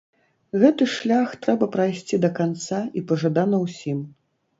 [0.61, 4.01] Гэты шлях трэба прайсці да канца і пажадана ўсім.